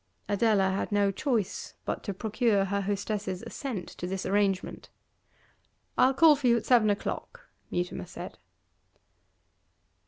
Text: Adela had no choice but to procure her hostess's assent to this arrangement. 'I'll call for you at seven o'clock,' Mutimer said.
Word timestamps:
Adela 0.27 0.71
had 0.71 0.91
no 0.91 1.11
choice 1.11 1.75
but 1.85 2.01
to 2.03 2.11
procure 2.11 2.65
her 2.65 2.81
hostess's 2.81 3.43
assent 3.43 3.87
to 3.87 4.07
this 4.07 4.25
arrangement. 4.25 4.89
'I'll 5.95 6.15
call 6.15 6.35
for 6.35 6.47
you 6.47 6.57
at 6.57 6.65
seven 6.65 6.89
o'clock,' 6.89 7.45
Mutimer 7.69 8.07
said. 8.07 8.39